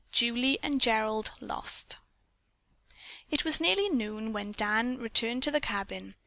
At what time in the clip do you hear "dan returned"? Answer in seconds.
4.51-5.43